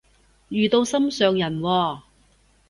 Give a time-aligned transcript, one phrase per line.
[0.49, 2.01] 遇到心上人喎？